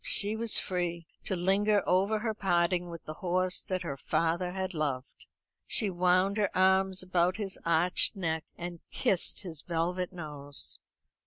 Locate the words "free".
0.57-1.05